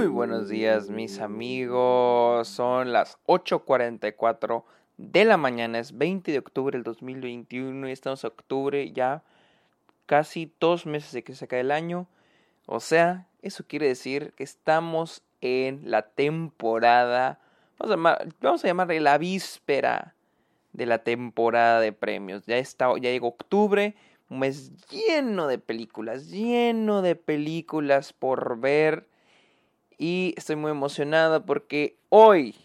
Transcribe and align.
Muy 0.00 0.06
buenos 0.06 0.48
días 0.48 0.88
mis 0.88 1.20
amigos, 1.20 2.48
son 2.48 2.90
las 2.90 3.18
8.44 3.26 4.64
de 4.96 5.26
la 5.26 5.36
mañana, 5.36 5.78
es 5.78 5.98
20 5.98 6.32
de 6.32 6.38
octubre 6.38 6.74
del 6.74 6.84
2021 6.84 7.86
y 7.86 7.92
estamos 7.92 8.24
en 8.24 8.28
octubre 8.28 8.92
ya 8.92 9.22
casi 10.06 10.54
dos 10.58 10.86
meses 10.86 11.12
de 11.12 11.22
que 11.22 11.34
se 11.34 11.44
acabe 11.44 11.60
el 11.60 11.70
año. 11.70 12.06
O 12.64 12.80
sea, 12.80 13.26
eso 13.42 13.62
quiere 13.68 13.88
decir 13.88 14.32
que 14.38 14.42
estamos 14.42 15.22
en 15.42 15.82
la 15.90 16.00
temporada, 16.00 17.38
vamos 17.78 17.90
a, 17.90 17.96
llamar, 17.96 18.28
llamarle 18.62 19.00
la 19.00 19.18
víspera 19.18 20.14
de 20.72 20.86
la 20.86 21.04
temporada 21.04 21.78
de 21.78 21.92
premios. 21.92 22.46
Ya, 22.46 22.56
está, 22.56 22.86
ya 22.94 23.10
llegó 23.10 23.28
octubre, 23.28 23.94
un 24.30 24.38
mes 24.38 24.72
lleno 24.86 25.46
de 25.46 25.58
películas, 25.58 26.30
lleno 26.30 27.02
de 27.02 27.16
películas 27.16 28.14
por 28.14 28.60
ver 28.60 29.09
y 30.00 30.32
estoy 30.38 30.56
muy 30.56 30.70
emocionada 30.70 31.44
porque 31.44 31.98
hoy 32.08 32.56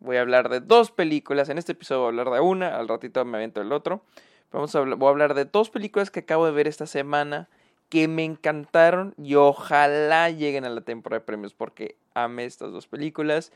voy 0.00 0.16
a 0.16 0.22
hablar 0.22 0.48
de 0.48 0.58
dos 0.58 0.90
películas. 0.90 1.48
En 1.48 1.56
este 1.56 1.70
episodio 1.70 2.00
voy 2.00 2.06
a 2.06 2.08
hablar 2.08 2.30
de 2.30 2.40
una, 2.40 2.76
al 2.76 2.88
ratito 2.88 3.24
me 3.24 3.38
avento 3.38 3.60
el 3.60 3.70
otro. 3.70 4.02
Vamos 4.50 4.74
a, 4.74 4.80
voy 4.80 5.06
a 5.06 5.10
hablar 5.10 5.34
de 5.34 5.44
dos 5.44 5.70
películas 5.70 6.10
que 6.10 6.20
acabo 6.20 6.46
de 6.46 6.50
ver 6.50 6.66
esta 6.66 6.86
semana 6.86 7.48
que 7.90 8.08
me 8.08 8.24
encantaron 8.24 9.14
y 9.16 9.36
ojalá 9.36 10.30
lleguen 10.30 10.64
a 10.64 10.68
la 10.68 10.80
temporada 10.80 11.20
de 11.20 11.26
premios 11.26 11.54
porque 11.54 11.96
amé 12.12 12.44
estas 12.44 12.72
dos 12.72 12.88
películas. 12.88 13.52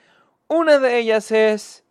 Una 0.46 0.78
de 0.78 0.96
ellas 0.96 1.32
es 1.32 1.82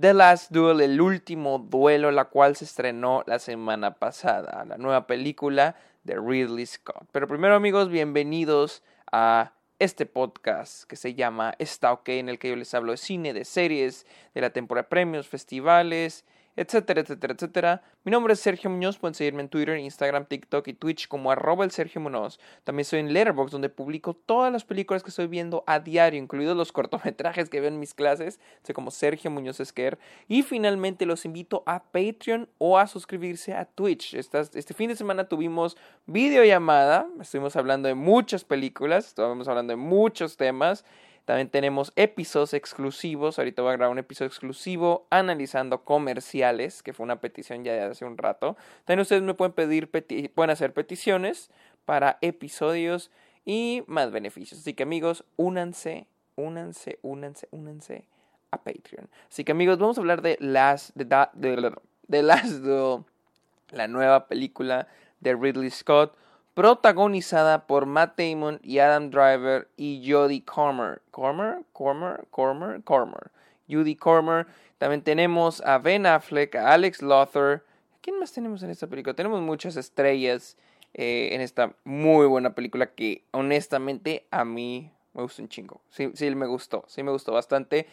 The 0.00 0.14
Last 0.14 0.50
Duel, 0.50 0.80
el 0.80 0.98
último 1.02 1.58
duelo, 1.58 2.10
la 2.10 2.24
cual 2.24 2.56
se 2.56 2.64
estrenó 2.64 3.22
la 3.26 3.38
semana 3.38 3.96
pasada, 3.96 4.64
la 4.64 4.78
nueva 4.78 5.06
película 5.06 5.76
de 6.04 6.16
Ridley 6.18 6.64
Scott. 6.64 7.06
Pero 7.12 7.28
primero 7.28 7.54
amigos, 7.54 7.90
bienvenidos 7.90 8.82
a 9.12 9.52
este 9.80 10.04
podcast 10.04 10.84
que 10.84 10.94
se 10.94 11.14
llama 11.14 11.54
Está 11.58 11.92
OK, 11.92 12.10
en 12.10 12.28
el 12.28 12.38
que 12.38 12.50
yo 12.50 12.56
les 12.56 12.72
hablo 12.74 12.92
de 12.92 12.98
cine, 12.98 13.32
de 13.32 13.46
series, 13.46 14.06
de 14.34 14.42
la 14.42 14.50
temporada 14.50 14.84
de 14.84 14.90
premios, 14.90 15.26
festivales 15.26 16.24
etcétera, 16.56 17.00
etcétera, 17.00 17.34
etcétera. 17.34 17.82
Mi 18.04 18.12
nombre 18.12 18.32
es 18.32 18.40
Sergio 18.40 18.70
Muñoz, 18.70 18.98
pueden 18.98 19.14
seguirme 19.14 19.42
en 19.42 19.48
Twitter, 19.48 19.78
Instagram, 19.78 20.26
TikTok 20.26 20.66
y 20.68 20.74
Twitch 20.74 21.08
como 21.08 21.30
arroba 21.30 21.64
el 21.64 21.70
Sergio 21.70 22.00
Muñoz. 22.00 22.40
También 22.64 22.84
soy 22.84 23.00
en 23.00 23.12
Letterboxd 23.12 23.52
donde 23.52 23.68
publico 23.68 24.14
todas 24.14 24.52
las 24.52 24.64
películas 24.64 25.02
que 25.02 25.10
estoy 25.10 25.26
viendo 25.26 25.64
a 25.66 25.80
diario, 25.80 26.20
incluidos 26.20 26.56
los 26.56 26.72
cortometrajes 26.72 27.48
que 27.50 27.60
veo 27.60 27.68
en 27.68 27.78
mis 27.78 27.94
clases, 27.94 28.40
soy 28.62 28.74
como 28.74 28.90
Sergio 28.90 29.30
Muñoz 29.30 29.60
Esquer. 29.60 29.98
Y 30.28 30.42
finalmente 30.42 31.06
los 31.06 31.24
invito 31.24 31.62
a 31.66 31.84
Patreon 31.84 32.48
o 32.58 32.78
a 32.78 32.86
suscribirse 32.86 33.54
a 33.54 33.64
Twitch. 33.64 34.14
este 34.14 34.74
fin 34.74 34.88
de 34.88 34.96
semana 34.96 35.28
tuvimos 35.28 35.76
videollamada, 36.06 37.06
estuvimos 37.20 37.56
hablando 37.56 37.88
de 37.88 37.94
muchas 37.94 38.44
películas, 38.44 39.06
estuvimos 39.08 39.48
hablando 39.48 39.72
de 39.72 39.76
muchos 39.76 40.36
temas. 40.36 40.84
También 41.30 41.48
tenemos 41.48 41.92
episodios 41.94 42.54
exclusivos. 42.54 43.38
Ahorita 43.38 43.62
voy 43.62 43.68
a 43.70 43.76
grabar 43.76 43.92
un 43.92 44.00
episodio 44.00 44.26
exclusivo 44.26 45.06
analizando 45.10 45.84
comerciales, 45.84 46.82
que 46.82 46.92
fue 46.92 47.04
una 47.04 47.20
petición 47.20 47.62
ya 47.62 47.72
de 47.72 47.82
hace 47.82 48.04
un 48.04 48.18
rato. 48.18 48.56
También 48.84 49.02
ustedes 49.02 49.22
me 49.22 49.34
pueden 49.34 49.52
pedir, 49.52 49.88
pueden 50.34 50.50
hacer 50.50 50.72
peticiones 50.72 51.48
para 51.84 52.18
episodios 52.20 53.12
y 53.44 53.84
más 53.86 54.10
beneficios. 54.10 54.58
Así 54.58 54.74
que 54.74 54.82
amigos, 54.82 55.24
únanse, 55.36 56.08
únanse, 56.34 56.98
únanse, 57.02 57.46
únanse 57.52 58.02
a 58.50 58.64
Patreon. 58.64 59.08
Así 59.28 59.44
que 59.44 59.52
amigos, 59.52 59.78
vamos 59.78 59.98
a 59.98 60.00
hablar 60.00 60.22
de 60.22 60.36
Last, 60.40 60.96
de, 60.96 61.04
de, 61.34 61.72
de 62.08 62.22
Last 62.24 62.64
la 63.70 63.86
nueva 63.86 64.26
película 64.26 64.88
de 65.20 65.36
Ridley 65.36 65.70
Scott 65.70 66.12
protagonizada 66.54 67.66
por 67.66 67.86
Matt 67.86 68.18
Damon 68.18 68.60
y 68.62 68.78
Adam 68.78 69.10
Driver 69.10 69.68
y 69.76 70.10
Jodie 70.10 70.44
Comer. 70.44 71.02
Comer, 71.10 71.64
Comer, 71.72 72.26
Comer, 72.30 72.82
Comer. 72.82 73.30
Judy 73.70 73.96
Comer. 73.96 74.46
También 74.78 75.02
tenemos 75.02 75.60
a 75.62 75.78
Ben 75.78 76.06
Affleck, 76.06 76.56
a 76.56 76.72
Alex 76.72 77.02
Lothar. 77.02 77.62
¿Quién 78.00 78.18
más 78.18 78.32
tenemos 78.32 78.62
en 78.62 78.70
esta 78.70 78.86
película? 78.86 79.14
Tenemos 79.14 79.40
muchas 79.40 79.76
estrellas 79.76 80.56
eh, 80.94 81.30
en 81.32 81.40
esta 81.40 81.74
muy 81.84 82.26
buena 82.26 82.54
película 82.54 82.86
que 82.86 83.24
honestamente 83.30 84.26
a 84.30 84.44
mí 84.44 84.90
me 85.12 85.22
gustó 85.22 85.42
un 85.42 85.48
chingo. 85.48 85.80
Sí, 85.90 86.10
sí, 86.14 86.34
me 86.34 86.46
gustó. 86.46 86.84
Sí, 86.88 87.02
me 87.02 87.12
gustó 87.12 87.32
bastante. 87.32 87.86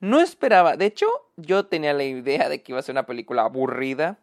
No 0.00 0.20
esperaba. 0.20 0.76
De 0.76 0.86
hecho, 0.86 1.06
yo 1.36 1.66
tenía 1.66 1.92
la 1.92 2.04
idea 2.04 2.48
de 2.48 2.62
que 2.62 2.72
iba 2.72 2.80
a 2.80 2.82
ser 2.82 2.94
una 2.94 3.06
película 3.06 3.42
aburrida. 3.42 4.18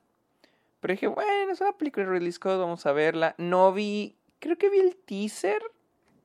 Pero 0.79 0.93
dije, 0.93 1.07
bueno, 1.07 1.51
es 1.51 1.61
una 1.61 1.77
película 1.77 2.05
de 2.05 2.11
Ridley 2.11 2.31
Scott, 2.31 2.59
vamos 2.59 2.85
a 2.85 2.91
verla. 2.93 3.35
No 3.37 3.73
vi, 3.73 4.15
creo 4.39 4.57
que 4.57 4.69
vi 4.69 4.79
el 4.79 4.95
teaser 4.95 5.61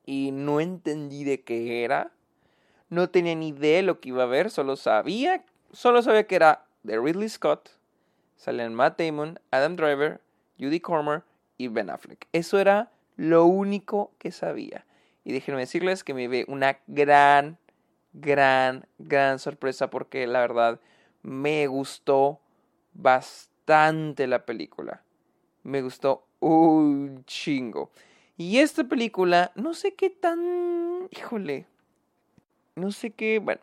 y 0.05 0.31
no 0.31 0.59
entendí 0.59 1.23
de 1.23 1.43
qué 1.43 1.83
era. 1.83 2.11
No 2.89 3.09
tenía 3.09 3.35
ni 3.35 3.49
idea 3.49 3.77
de 3.77 3.83
lo 3.83 3.99
que 3.99 4.09
iba 4.09 4.23
a 4.23 4.27
ver, 4.27 4.51
solo 4.51 4.75
sabía, 4.75 5.43
solo 5.71 6.01
sabía 6.01 6.27
que 6.27 6.35
era 6.35 6.65
de 6.83 6.99
Ridley 6.99 7.29
Scott. 7.29 7.69
Salían 8.37 8.73
Matt 8.75 8.99
Damon, 8.99 9.39
Adam 9.51 9.75
Driver, 9.75 10.21
Judy 10.59 10.79
Cormer 10.79 11.23
y 11.57 11.67
Ben 11.67 11.89
Affleck. 11.89 12.27
Eso 12.31 12.59
era 12.59 12.91
lo 13.15 13.45
único 13.45 14.11
que 14.19 14.31
sabía. 14.31 14.85
Y 15.23 15.33
déjenme 15.33 15.61
decirles 15.61 16.03
que 16.03 16.13
me 16.13 16.27
ve 16.27 16.45
una 16.47 16.79
gran, 16.87 17.57
gran, 18.13 18.87
gran 18.99 19.39
sorpresa 19.39 19.89
porque 19.89 20.27
la 20.27 20.41
verdad 20.41 20.79
me 21.23 21.65
gustó 21.67 22.39
bastante 22.93 23.54
la 23.67 24.45
película. 24.45 25.01
Me 25.63 25.81
gustó 25.81 26.27
un 26.39 27.23
chingo. 27.25 27.91
Y 28.37 28.59
esta 28.59 28.83
película, 28.83 29.51
no 29.55 29.73
sé 29.73 29.95
qué 29.95 30.09
tan... 30.09 31.07
Híjole. 31.11 31.65
No 32.75 32.91
sé 32.91 33.11
qué... 33.11 33.39
Bueno. 33.39 33.61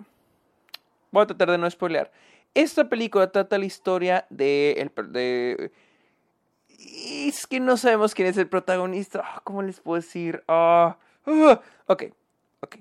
Voy 1.10 1.22
a 1.22 1.26
tratar 1.26 1.50
de 1.50 1.58
no 1.58 1.70
spoilear. 1.70 2.10
Esta 2.54 2.88
película 2.88 3.30
trata 3.30 3.58
la 3.58 3.66
historia 3.66 4.26
de... 4.30 4.72
El, 4.78 5.12
de 5.12 5.72
es 7.26 7.46
que 7.46 7.60
no 7.60 7.76
sabemos 7.76 8.14
quién 8.14 8.28
es 8.28 8.36
el 8.36 8.48
protagonista. 8.48 9.22
Ah, 9.24 9.40
¿Cómo 9.44 9.62
les 9.62 9.80
puedo 9.80 10.00
decir? 10.00 10.42
Ah, 10.48 10.98
ok, 11.86 12.04
ok. 12.60 12.76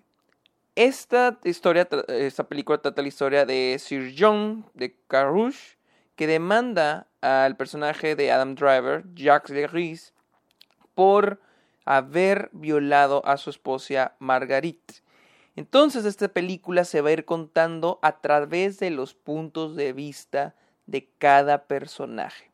Esta 0.75 1.37
historia, 1.43 1.87
esta 2.07 2.47
película 2.47 2.79
trata 2.79 3.01
la 3.01 3.07
historia 3.07 3.45
de 3.45 3.77
Sir 3.79 4.15
John 4.17 4.65
de 4.73 4.95
Carouche, 5.07 5.77
que 6.21 6.27
demanda 6.27 7.07
al 7.21 7.57
personaje 7.57 8.15
de 8.15 8.31
Adam 8.31 8.53
Driver, 8.53 9.03
Jacques 9.15 9.49
Legris, 9.49 10.13
por 10.93 11.41
haber 11.83 12.51
violado 12.53 13.25
a 13.25 13.37
su 13.37 13.49
esposa 13.49 14.13
Marguerite. 14.19 15.01
Entonces 15.55 16.05
esta 16.05 16.27
película 16.27 16.85
se 16.85 17.01
va 17.01 17.09
a 17.09 17.13
ir 17.13 17.25
contando 17.25 17.97
a 18.03 18.21
través 18.21 18.77
de 18.77 18.91
los 18.91 19.15
puntos 19.15 19.75
de 19.75 19.93
vista 19.93 20.53
de 20.85 21.09
cada 21.17 21.63
personaje. 21.63 22.51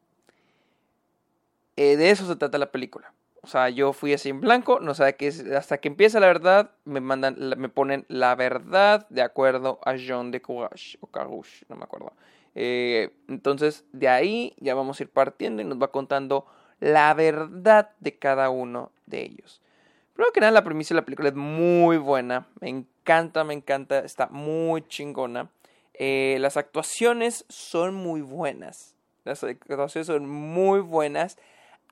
Eh, 1.75 1.97
de 1.97 2.11
eso 2.11 2.25
se 2.25 2.37
trata 2.37 2.57
la 2.57 2.71
película. 2.71 3.11
O 3.41 3.47
sea, 3.47 3.67
yo 3.67 3.91
fui 3.91 4.13
así 4.13 4.29
en 4.29 4.39
blanco, 4.39 4.79
no 4.79 4.93
sé 4.93 5.17
qué 5.17 5.27
es, 5.27 5.45
hasta 5.45 5.79
que 5.79 5.89
empieza 5.89 6.21
la 6.21 6.27
verdad, 6.27 6.71
me 6.85 7.01
mandan, 7.01 7.35
me 7.57 7.67
ponen 7.67 8.05
la 8.07 8.33
verdad 8.35 9.05
de 9.09 9.23
acuerdo 9.23 9.81
a 9.83 9.97
Jean 9.97 10.31
de 10.31 10.41
Courage 10.41 10.97
o 11.01 11.07
Carouche, 11.07 11.65
no 11.67 11.75
me 11.75 11.83
acuerdo. 11.83 12.13
Eh, 12.59 13.11
entonces, 13.27 13.85
de 13.91 14.07
ahí 14.07 14.55
ya 14.57 14.73
vamos 14.73 14.99
a 14.99 15.03
ir 15.03 15.09
partiendo 15.11 15.61
y 15.61 15.65
nos 15.65 15.79
va 15.79 15.91
contando 15.91 16.47
la 16.79 17.13
verdad 17.13 17.91
de 17.99 18.17
cada 18.17 18.49
uno 18.49 18.91
de 19.05 19.21
ellos. 19.21 19.61
Primero 20.15 20.33
que 20.33 20.39
nada, 20.39 20.51
la 20.51 20.63
premisa 20.63 20.95
de 20.95 21.01
la 21.01 21.05
película 21.05 21.29
es 21.29 21.35
muy 21.35 21.97
buena. 21.97 22.47
Me 22.59 22.69
encanta, 22.69 23.43
me 23.43 23.53
encanta. 23.53 23.99
Está 23.99 24.29
muy 24.29 24.81
chingona. 24.87 25.51
Eh, 25.93 26.37
las 26.39 26.57
actuaciones 26.57 27.45
son 27.47 27.93
muy 27.93 28.21
buenas. 28.21 28.95
Las 29.23 29.43
actuaciones 29.43 30.07
son 30.07 30.27
muy 30.27 30.79
buenas. 30.79 31.37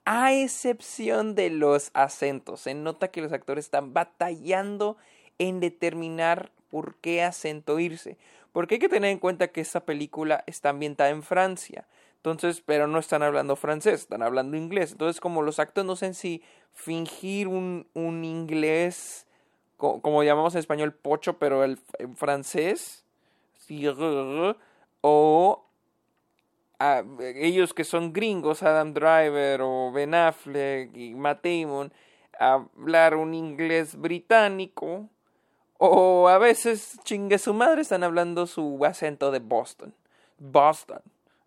A 0.04 0.34
excepción 0.34 1.36
de 1.36 1.52
los 1.52 1.92
acentos. 1.94 2.62
Se 2.62 2.74
nota 2.74 3.10
que 3.10 3.22
los 3.22 3.34
actores 3.34 3.66
están 3.66 3.94
batallando 3.94 4.98
en 5.38 5.60
determinar 5.60 6.50
por 6.72 6.96
qué 6.96 7.22
acento 7.22 7.78
irse. 7.78 8.18
Porque 8.56 8.76
hay 8.76 8.80
que 8.80 8.88
tener 8.88 9.12
en 9.12 9.20
cuenta 9.20 9.50
que 9.50 9.60
esta 9.60 9.82
película 9.82 10.46
está 10.48 10.70
ambientada 10.70 11.10
en 11.10 11.24
Francia. 11.24 11.86
Entonces, 12.16 12.64
pero 12.66 12.88
no 12.88 13.00
están 13.00 13.22
hablando 13.22 13.58
francés, 13.58 14.04
están 14.04 14.24
hablando 14.24 14.56
inglés. 14.56 14.94
Entonces, 14.94 15.20
como 15.20 15.42
los 15.42 15.60
actos 15.60 15.84
no 15.84 15.98
sé 15.98 16.14
si 16.14 16.42
fingir 16.72 17.50
un, 17.50 17.86
un 17.94 18.24
inglés, 18.24 19.28
como, 19.76 20.24
llamamos 20.24 20.56
en 20.56 20.60
español 20.60 20.94
pocho, 20.94 21.38
pero 21.38 21.66
el 21.66 21.78
en 22.00 22.16
francés, 22.16 23.04
o 25.02 25.66
ellos 27.20 27.74
que 27.74 27.84
son 27.84 28.14
gringos, 28.14 28.64
Adam 28.64 28.94
Driver 28.94 29.60
o 29.64 29.92
Ben 29.92 30.14
Affleck 30.14 30.96
y 30.96 31.14
Matt 31.14 31.46
Damon, 31.46 31.92
hablar 32.40 33.16
un 33.16 33.34
inglés 33.34 33.98
británico, 33.98 35.10
o 35.90 36.28
a 36.28 36.38
veces, 36.38 37.00
chingue 37.04 37.38
su 37.38 37.54
madre, 37.54 37.82
están 37.82 38.04
hablando 38.04 38.48
su 38.48 38.84
acento 38.86 39.32
de 39.32 39.40
Boston. 39.40 39.94
Boston. 40.38 41.02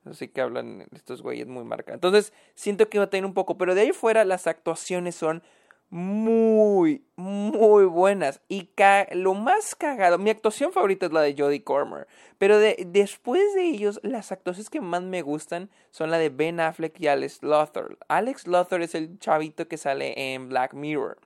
Así 0.05 0.29
que 0.29 0.41
hablan 0.41 0.87
estos 0.95 1.23
güeyes 1.23 1.47
muy 1.47 1.65
marcados. 1.65 1.97
Entonces, 1.97 2.33
siento 2.55 2.89
que 2.89 2.99
va 2.99 3.05
a 3.05 3.11
tener 3.11 3.27
un 3.27 3.35
poco. 3.35 3.59
Pero 3.59 3.75
de 3.75 3.83
ahí 3.83 3.93
fuera, 3.93 4.25
las 4.25 4.47
actuaciones 4.47 5.15
son 5.15 5.43
muy, 5.91 7.03
muy 7.17 7.85
buenas. 7.85 8.41
Y 8.49 8.71
lo 9.13 9.35
más 9.35 9.75
cagado, 9.75 10.19
mi 10.19 10.31
actuación 10.31 10.73
favorita 10.73 11.07
es 11.07 11.13
la 11.13 11.23
de 11.23 11.35
Jodie 11.37 11.65
Comer. 11.65 12.07
Pero 12.39 12.59
después 12.59 13.55
de 13.55 13.65
ellos, 13.65 14.01
las 14.03 14.33
actuaciones 14.33 14.71
que 14.71 14.81
más 14.81 15.03
me 15.03 15.23
gustan 15.23 15.71
son 15.91 16.11
la 16.11 16.19
de 16.19 16.31
Ben 16.31 16.61
Affleck 16.61 16.99
y 17.01 17.07
Alex 17.07 17.43
Lothar. 17.43 17.99
Alex 18.09 18.47
Lothar 18.47 18.83
es 18.83 18.95
el 18.95 19.19
chavito 19.19 19.69
que 19.69 19.77
sale 19.77 20.35
en 20.35 20.49
Black 20.49 20.75
Mirror. 20.75 21.19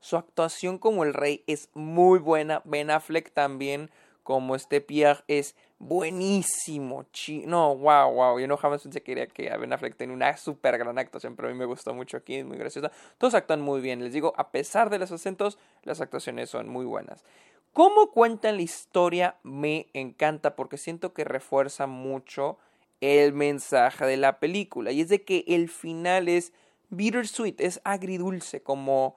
Su 0.00 0.16
actuación 0.16 0.78
como 0.78 1.04
el 1.04 1.14
rey 1.14 1.42
es 1.46 1.68
muy 1.74 2.18
buena. 2.18 2.62
Ben 2.64 2.90
Affleck 2.90 3.32
también 3.32 3.90
como 4.22 4.54
este 4.54 4.80
Pierre 4.80 5.24
es 5.26 5.56
buenísimo. 5.78 7.06
no, 7.46 7.74
wow, 7.76 8.12
wow. 8.12 8.38
Yo 8.38 8.46
no 8.46 8.56
jamás 8.56 8.82
pensé 8.82 9.02
que, 9.02 9.28
que 9.28 9.56
Ben 9.56 9.72
Affleck 9.72 9.96
tenía 9.96 10.14
una 10.14 10.36
súper 10.36 10.76
gran 10.76 10.98
actuación, 10.98 11.34
pero 11.34 11.48
a 11.48 11.50
mí 11.50 11.56
me 11.56 11.64
gustó 11.64 11.94
mucho 11.94 12.16
aquí, 12.16 12.36
es 12.36 12.44
muy 12.44 12.58
graciosa. 12.58 12.92
Todos 13.16 13.34
actúan 13.34 13.60
muy 13.60 13.80
bien. 13.80 14.02
Les 14.02 14.12
digo, 14.12 14.34
a 14.36 14.50
pesar 14.50 14.90
de 14.90 14.98
los 14.98 15.12
acentos, 15.12 15.58
las 15.82 16.00
actuaciones 16.00 16.50
son 16.50 16.68
muy 16.68 16.84
buenas. 16.84 17.24
Cómo 17.72 18.10
cuentan 18.10 18.56
la 18.56 18.62
historia 18.62 19.36
me 19.42 19.88
encanta 19.94 20.56
porque 20.56 20.78
siento 20.78 21.12
que 21.12 21.24
refuerza 21.24 21.86
mucho 21.86 22.58
el 23.00 23.32
mensaje 23.32 24.04
de 24.04 24.16
la 24.16 24.40
película. 24.40 24.90
Y 24.92 25.00
es 25.00 25.08
de 25.08 25.22
que 25.22 25.44
el 25.46 25.68
final 25.68 26.28
es 26.28 26.52
bittersweet, 26.90 27.60
es 27.60 27.80
agridulce, 27.84 28.62
como 28.62 29.16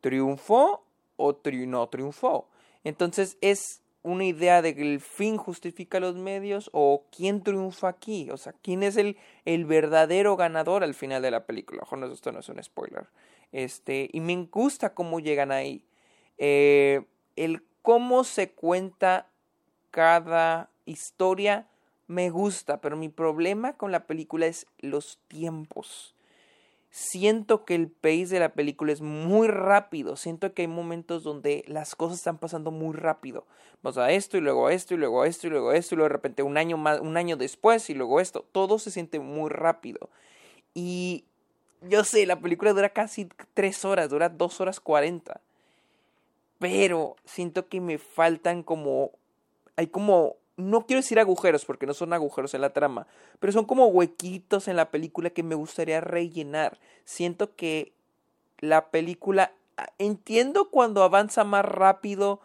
triunfó 0.00 0.84
o 1.16 1.36
no 1.66 1.88
triunfó. 1.88 2.48
Entonces 2.84 3.36
es 3.40 3.82
una 4.02 4.24
idea 4.24 4.62
de 4.62 4.74
que 4.74 4.82
el 4.82 5.00
fin 5.00 5.36
justifica 5.36 6.00
los 6.00 6.16
medios 6.16 6.70
o 6.72 7.04
quién 7.14 7.42
triunfa 7.42 7.88
aquí, 7.88 8.30
o 8.30 8.38
sea, 8.38 8.54
quién 8.62 8.82
es 8.82 8.96
el, 8.96 9.18
el 9.44 9.66
verdadero 9.66 10.36
ganador 10.36 10.82
al 10.82 10.94
final 10.94 11.20
de 11.20 11.30
la 11.30 11.44
película. 11.44 11.82
Ojo, 11.82 11.96
no, 11.96 12.06
esto 12.06 12.32
no 12.32 12.40
es 12.40 12.48
un 12.48 12.62
spoiler. 12.62 13.06
Este, 13.52 14.08
y 14.12 14.20
me 14.20 14.34
gusta 14.50 14.94
cómo 14.94 15.20
llegan 15.20 15.52
ahí. 15.52 15.84
Eh, 16.38 17.04
el 17.36 17.62
cómo 17.82 18.24
se 18.24 18.52
cuenta 18.52 19.28
cada 19.90 20.70
historia 20.86 21.66
me 22.06 22.30
gusta, 22.30 22.80
pero 22.80 22.96
mi 22.96 23.08
problema 23.08 23.74
con 23.74 23.92
la 23.92 24.06
película 24.06 24.46
es 24.46 24.66
los 24.78 25.18
tiempos 25.28 26.14
siento 26.90 27.64
que 27.64 27.74
el 27.74 27.88
pace 27.88 28.26
de 28.26 28.40
la 28.40 28.52
película 28.52 28.92
es 28.92 29.00
muy 29.00 29.48
rápido. 29.48 30.16
Siento 30.16 30.52
que 30.52 30.62
hay 30.62 30.68
momentos 30.68 31.22
donde 31.22 31.64
las 31.68 31.94
cosas 31.94 32.18
están 32.18 32.38
pasando 32.38 32.70
muy 32.70 32.94
rápido. 32.94 33.46
Vamos 33.82 33.98
a 33.98 34.10
esto 34.10 34.36
y 34.36 34.40
luego 34.40 34.68
esto 34.68 34.94
y 34.94 34.96
luego 34.96 35.24
esto 35.24 35.46
y 35.46 35.50
luego 35.50 35.72
esto 35.72 35.94
y 35.94 35.96
luego 35.96 36.08
de 36.08 36.14
repente 36.14 36.42
un 36.42 36.56
año 36.58 36.76
más, 36.76 37.00
un 37.00 37.16
año 37.16 37.36
después 37.36 37.88
y 37.90 37.94
luego 37.94 38.20
esto. 38.20 38.44
Todo 38.52 38.78
se 38.78 38.90
siente 38.90 39.20
muy 39.20 39.48
rápido. 39.50 40.10
Y 40.74 41.24
yo 41.88 42.04
sé, 42.04 42.26
la 42.26 42.40
película 42.40 42.72
dura 42.72 42.90
casi 42.90 43.28
tres 43.54 43.84
horas, 43.84 44.10
dura 44.10 44.28
dos 44.28 44.60
horas 44.60 44.80
cuarenta. 44.80 45.40
Pero 46.58 47.16
siento 47.24 47.68
que 47.68 47.80
me 47.80 47.98
faltan 47.98 48.62
como. 48.62 49.12
Hay 49.76 49.86
como 49.86 50.36
no 50.60 50.86
quiero 50.86 51.00
decir 51.00 51.18
agujeros 51.18 51.64
porque 51.64 51.86
no 51.86 51.94
son 51.94 52.12
agujeros 52.12 52.54
en 52.54 52.60
la 52.60 52.70
trama, 52.70 53.06
pero 53.38 53.52
son 53.52 53.64
como 53.64 53.86
huequitos 53.86 54.68
en 54.68 54.76
la 54.76 54.90
película 54.90 55.30
que 55.30 55.42
me 55.42 55.54
gustaría 55.54 56.00
rellenar. 56.00 56.78
Siento 57.04 57.54
que 57.56 57.92
la 58.58 58.90
película, 58.90 59.52
ah, 59.76 59.88
entiendo 59.98 60.70
cuando 60.70 61.02
avanza 61.02 61.44
más 61.44 61.64
rápido. 61.64 62.40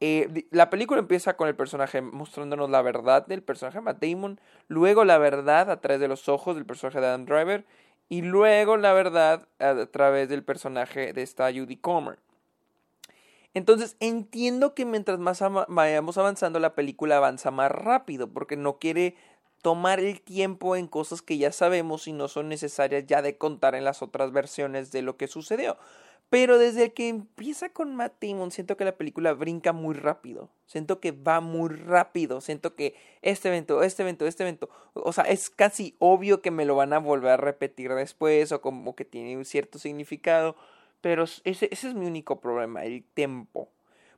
Eh, 0.00 0.46
la 0.50 0.70
película 0.70 1.00
empieza 1.00 1.36
con 1.36 1.48
el 1.48 1.56
personaje 1.56 2.00
mostrándonos 2.00 2.70
la 2.70 2.82
verdad 2.82 3.26
del 3.26 3.42
personaje 3.42 3.80
Matt 3.80 4.00
Damon, 4.00 4.40
luego 4.68 5.04
la 5.04 5.18
verdad 5.18 5.70
a 5.70 5.80
través 5.80 6.00
de 6.00 6.08
los 6.08 6.28
ojos 6.28 6.54
del 6.54 6.66
personaje 6.66 7.00
de 7.00 7.06
Adam 7.06 7.24
Driver 7.24 7.64
y 8.08 8.22
luego 8.22 8.76
la 8.76 8.92
verdad 8.92 9.48
a 9.58 9.86
través 9.86 10.28
del 10.28 10.44
personaje 10.44 11.12
de 11.12 11.22
esta 11.22 11.52
Judy 11.52 11.76
Comer. 11.76 12.18
Entonces 13.54 13.96
entiendo 14.00 14.74
que 14.74 14.84
mientras 14.84 15.18
más 15.18 15.42
vayamos 15.68 16.18
avanzando 16.18 16.58
la 16.58 16.74
película 16.74 17.16
avanza 17.16 17.50
más 17.50 17.70
rápido 17.70 18.28
porque 18.32 18.56
no 18.56 18.78
quiere 18.78 19.16
tomar 19.62 20.00
el 20.00 20.20
tiempo 20.20 20.76
en 20.76 20.86
cosas 20.86 21.22
que 21.22 21.38
ya 21.38 21.50
sabemos 21.52 22.06
y 22.06 22.12
no 22.12 22.28
son 22.28 22.48
necesarias 22.48 23.06
ya 23.06 23.22
de 23.22 23.36
contar 23.36 23.74
en 23.74 23.84
las 23.84 24.02
otras 24.02 24.32
versiones 24.32 24.92
de 24.92 25.02
lo 25.02 25.16
que 25.16 25.28
sucedió. 25.28 25.76
Pero 26.30 26.58
desde 26.58 26.92
que 26.92 27.08
empieza 27.08 27.70
con 27.70 27.96
Matt 27.96 28.22
Damon, 28.22 28.50
siento 28.50 28.76
que 28.76 28.84
la 28.84 28.98
película 28.98 29.32
brinca 29.32 29.72
muy 29.72 29.94
rápido. 29.94 30.50
Siento 30.66 31.00
que 31.00 31.12
va 31.12 31.40
muy 31.40 31.70
rápido. 31.70 32.42
Siento 32.42 32.74
que 32.74 32.94
este 33.22 33.48
evento, 33.48 33.82
este 33.82 34.02
evento, 34.02 34.26
este 34.26 34.42
evento. 34.42 34.68
O 34.92 35.12
sea, 35.14 35.24
es 35.24 35.48
casi 35.48 35.96
obvio 35.98 36.42
que 36.42 36.50
me 36.50 36.66
lo 36.66 36.76
van 36.76 36.92
a 36.92 36.98
volver 36.98 37.30
a 37.30 37.36
repetir 37.38 37.94
después 37.94 38.52
o 38.52 38.60
como 38.60 38.94
que 38.94 39.06
tiene 39.06 39.38
un 39.38 39.46
cierto 39.46 39.78
significado. 39.78 40.54
Pero 41.00 41.24
ese, 41.24 41.42
ese 41.44 41.68
es 41.70 41.94
mi 41.94 42.06
único 42.06 42.40
problema, 42.40 42.84
el 42.84 43.04
tempo. 43.14 43.70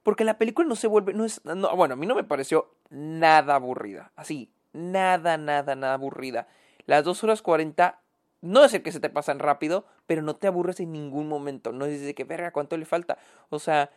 Porque 0.03 0.25
la 0.25 0.39
película 0.39 0.67
no 0.67 0.77
se 0.77 0.87
vuelve, 0.87 1.13
no 1.13 1.25
es, 1.25 1.45
no, 1.45 1.77
bueno, 1.77 1.95
a 1.95 1.97
mí 1.97 2.07
no 2.07 2.15
me 2.15 2.25
pareció 2.25 2.73
nada 2.89 3.57
aburrida. 3.57 4.13
Así, 4.17 4.51
nada, 4.73 5.37
nada, 5.37 5.75
nada 5.75 5.95
aburrida. 5.95 6.49
Las 6.87 7.05
dos 7.05 7.23
horas 7.23 7.43
cuarenta, 7.43 8.01
no 8.41 8.65
es 8.65 8.73
el 8.73 8.83
que 8.83 8.93
se 8.93 9.01
te 9.01 9.11
pasan 9.11 9.39
rápido, 9.39 9.85
pero 10.07 10.23
no 10.23 10.37
te 10.37 10.47
aburres 10.47 10.81
en 10.81 10.93
ningún 10.93 11.29
momento. 11.29 11.73
No 11.73 11.85
es 11.85 12.01
de 12.01 12.15
que, 12.15 12.25
verga, 12.25 12.53
¿cuánto 12.53 12.77
le 12.79 12.87
falta? 12.87 13.19
O 13.51 13.59
sea, 13.59 13.91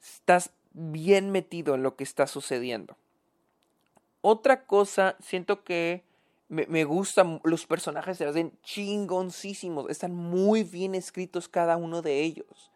estás 0.00 0.50
bien 0.72 1.30
metido 1.30 1.76
en 1.76 1.82
lo 1.84 1.94
que 1.94 2.04
está 2.04 2.26
sucediendo. 2.26 2.96
Otra 4.20 4.64
cosa, 4.64 5.16
siento 5.20 5.62
que 5.62 6.02
me, 6.48 6.66
me 6.66 6.84
gustan 6.84 7.40
los 7.44 7.66
personajes, 7.66 8.18
se 8.18 8.26
hacen 8.26 8.52
chingoncísimos, 8.62 9.90
están 9.90 10.14
muy 10.14 10.62
bien 10.62 10.94
escritos 10.94 11.48
cada 11.48 11.76
uno 11.76 12.02
de 12.02 12.22
ellos. 12.22 12.70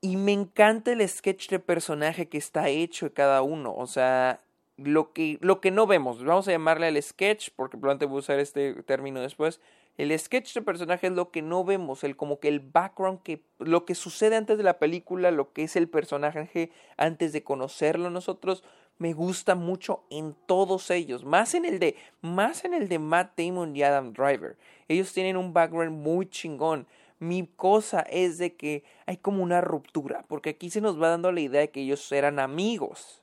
Y 0.00 0.16
me 0.16 0.32
encanta 0.32 0.92
el 0.92 1.06
sketch 1.08 1.48
de 1.48 1.58
personaje 1.58 2.28
que 2.28 2.38
está 2.38 2.68
hecho 2.68 3.06
de 3.06 3.12
cada 3.12 3.42
uno, 3.42 3.74
o 3.74 3.86
sea, 3.86 4.40
lo 4.76 5.12
que, 5.12 5.38
lo 5.40 5.60
que 5.60 5.72
no 5.72 5.86
vemos, 5.86 6.24
vamos 6.24 6.46
a 6.46 6.52
llamarle 6.52 6.86
al 6.86 7.02
sketch, 7.02 7.50
porque 7.56 7.76
probablemente 7.76 8.06
voy 8.06 8.16
a 8.16 8.20
usar 8.20 8.38
este 8.38 8.74
término 8.84 9.20
después, 9.20 9.60
el 9.96 10.16
sketch 10.16 10.54
de 10.54 10.62
personaje 10.62 11.08
es 11.08 11.12
lo 11.12 11.32
que 11.32 11.42
no 11.42 11.64
vemos, 11.64 12.04
el 12.04 12.16
como 12.16 12.38
que 12.38 12.46
el 12.46 12.60
background, 12.60 13.20
que, 13.24 13.42
lo 13.58 13.84
que 13.84 13.96
sucede 13.96 14.36
antes 14.36 14.56
de 14.56 14.62
la 14.62 14.78
película, 14.78 15.32
lo 15.32 15.52
que 15.52 15.64
es 15.64 15.74
el 15.74 15.88
personaje 15.88 16.70
antes 16.96 17.32
de 17.32 17.42
conocerlo 17.42 18.08
nosotros, 18.08 18.62
me 18.98 19.12
gusta 19.12 19.54
mucho 19.54 20.04
en 20.10 20.34
todos 20.46 20.90
ellos, 20.90 21.24
más 21.24 21.54
en 21.54 21.64
el 21.64 21.78
de 21.78 21.96
más 22.20 22.64
en 22.64 22.74
el 22.74 22.88
de 22.88 22.98
Matt 22.98 23.38
Damon 23.38 23.74
y 23.74 23.82
Adam 23.82 24.12
Driver. 24.12 24.56
Ellos 24.88 25.12
tienen 25.12 25.36
un 25.36 25.52
background 25.52 25.96
muy 25.96 26.28
chingón. 26.28 26.86
Mi 27.20 27.46
cosa 27.46 28.00
es 28.00 28.38
de 28.38 28.54
que 28.54 28.84
hay 29.06 29.16
como 29.16 29.42
una 29.42 29.60
ruptura, 29.60 30.24
porque 30.28 30.50
aquí 30.50 30.70
se 30.70 30.80
nos 30.80 31.00
va 31.00 31.08
dando 31.08 31.32
la 31.32 31.40
idea 31.40 31.60
de 31.60 31.70
que 31.70 31.82
ellos 31.82 32.10
eran 32.12 32.38
amigos. 32.38 33.22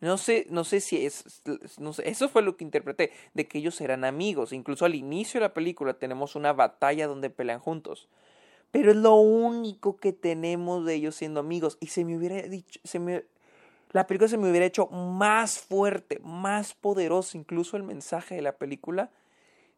No 0.00 0.18
sé, 0.18 0.46
no 0.50 0.64
sé 0.64 0.80
si 0.80 1.06
es, 1.06 1.42
eso 2.04 2.28
fue 2.28 2.42
lo 2.42 2.56
que 2.56 2.64
interpreté, 2.64 3.12
de 3.32 3.48
que 3.48 3.58
ellos 3.58 3.80
eran 3.80 4.04
amigos. 4.04 4.52
Incluso 4.52 4.84
al 4.84 4.94
inicio 4.94 5.40
de 5.40 5.46
la 5.46 5.54
película 5.54 5.94
tenemos 5.94 6.36
una 6.36 6.52
batalla 6.52 7.06
donde 7.06 7.30
pelean 7.30 7.60
juntos. 7.60 8.08
Pero 8.72 8.90
es 8.90 8.96
lo 8.96 9.14
único 9.14 9.96
que 9.96 10.12
tenemos 10.12 10.84
de 10.84 10.94
ellos 10.94 11.14
siendo 11.14 11.40
amigos. 11.40 11.78
Y 11.80 11.86
se 11.86 12.04
me 12.04 12.16
hubiera 12.16 12.42
dicho, 12.42 12.80
la 13.96 14.06
película 14.06 14.28
se 14.28 14.36
me 14.36 14.50
hubiera 14.50 14.66
hecho 14.66 14.88
más 14.88 15.58
fuerte, 15.58 16.20
más 16.22 16.74
poderoso, 16.74 17.38
incluso 17.38 17.78
el 17.78 17.82
mensaje 17.82 18.34
de 18.34 18.42
la 18.42 18.58
película, 18.58 19.10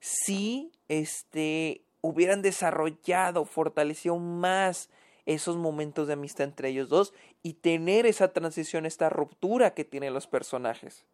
si 0.00 0.72
este, 0.88 1.82
hubieran 2.00 2.42
desarrollado, 2.42 3.44
fortalecido 3.44 4.18
más 4.18 4.90
esos 5.24 5.56
momentos 5.56 6.08
de 6.08 6.14
amistad 6.14 6.48
entre 6.48 6.70
ellos 6.70 6.88
dos 6.88 7.14
y 7.44 7.52
tener 7.52 8.06
esa 8.06 8.32
transición, 8.32 8.86
esta 8.86 9.08
ruptura 9.08 9.72
que 9.74 9.84
tienen 9.84 10.14
los 10.14 10.26
personajes. 10.26 11.04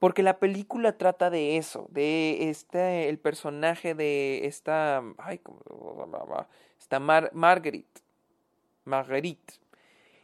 Porque 0.00 0.24
la 0.24 0.40
película 0.40 0.98
trata 0.98 1.30
de 1.30 1.58
eso, 1.58 1.86
de 1.92 2.50
este, 2.50 3.08
el 3.08 3.20
personaje 3.20 3.94
de 3.94 4.46
esta, 4.46 5.04
ay, 5.18 5.38
¿cómo, 5.38 5.60
esta 6.76 6.98
Marguerite, 6.98 8.00
Marguerite, 8.84 9.54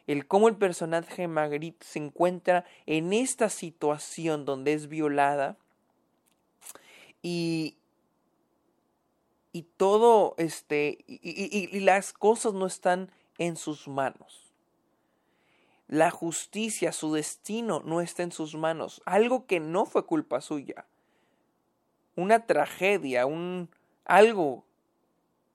el 0.06 0.26
cómo 0.26 0.48
el 0.48 0.56
personaje 0.56 1.28
Marguerite 1.28 1.84
se 1.86 1.98
encuentra 1.98 2.64
en 2.86 3.12
esta 3.12 3.48
situación 3.48 4.44
donde 4.44 4.74
es 4.74 4.88
violada 4.88 5.56
y, 7.22 7.76
y 9.52 9.62
todo 9.62 10.34
este 10.36 10.98
y, 11.06 11.20
y, 11.22 11.80
las 11.80 12.12
cosas 12.12 12.52
no 12.52 12.66
están 12.66 13.10
en 13.38 13.56
sus 13.56 13.88
manos. 13.88 14.52
La 15.88 16.10
justicia, 16.10 16.92
su 16.92 17.12
destino 17.12 17.80
no 17.84 18.00
está 18.00 18.22
en 18.22 18.32
sus 18.32 18.54
manos. 18.54 19.02
Algo 19.04 19.46
que 19.46 19.60
no 19.60 19.86
fue 19.86 20.06
culpa 20.06 20.40
suya. 20.40 20.86
Una 22.16 22.46
tragedia, 22.46 23.26
un 23.26 23.68
algo 24.04 24.64